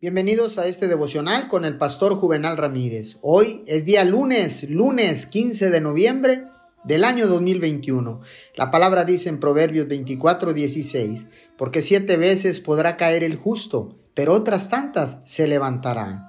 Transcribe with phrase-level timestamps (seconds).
[0.00, 3.16] Bienvenidos a este devocional con el pastor Juvenal Ramírez.
[3.20, 6.44] Hoy es día lunes, lunes 15 de noviembre
[6.84, 8.20] del año 2021.
[8.54, 11.26] La palabra dice en Proverbios 24, 16,
[11.56, 16.28] porque siete veces podrá caer el justo, pero otras tantas se levantarán.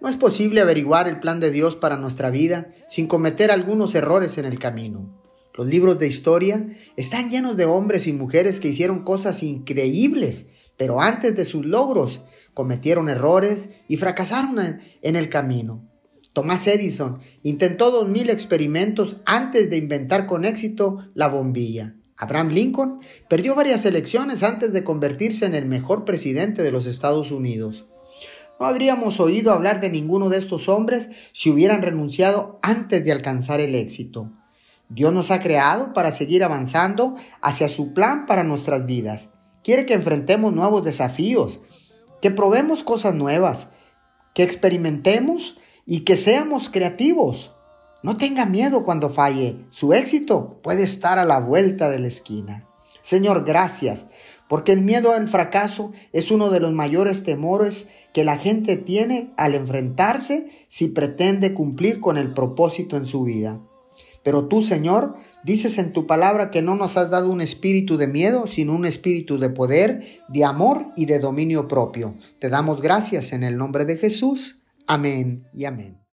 [0.00, 4.38] No es posible averiguar el plan de Dios para nuestra vida sin cometer algunos errores
[4.38, 5.21] en el camino.
[5.54, 6.66] Los libros de historia
[6.96, 10.46] están llenos de hombres y mujeres que hicieron cosas increíbles,
[10.78, 12.22] pero antes de sus logros
[12.54, 15.88] cometieron errores y fracasaron en el camino.
[16.32, 21.96] Thomas Edison intentó dos mil experimentos antes de inventar con éxito la bombilla.
[22.16, 27.30] Abraham Lincoln perdió varias elecciones antes de convertirse en el mejor presidente de los Estados
[27.30, 27.86] Unidos.
[28.58, 33.60] No habríamos oído hablar de ninguno de estos hombres si hubieran renunciado antes de alcanzar
[33.60, 34.30] el éxito.
[34.94, 39.28] Dios nos ha creado para seguir avanzando hacia su plan para nuestras vidas.
[39.64, 41.60] Quiere que enfrentemos nuevos desafíos,
[42.20, 43.68] que probemos cosas nuevas,
[44.34, 47.54] que experimentemos y que seamos creativos.
[48.02, 49.64] No tenga miedo cuando falle.
[49.70, 52.68] Su éxito puede estar a la vuelta de la esquina.
[53.00, 54.04] Señor, gracias,
[54.46, 59.32] porque el miedo al fracaso es uno de los mayores temores que la gente tiene
[59.36, 63.60] al enfrentarse si pretende cumplir con el propósito en su vida.
[64.22, 68.06] Pero tú, Señor, dices en tu palabra que no nos has dado un espíritu de
[68.06, 72.16] miedo, sino un espíritu de poder, de amor y de dominio propio.
[72.38, 74.62] Te damos gracias en el nombre de Jesús.
[74.86, 76.02] Amén y amén.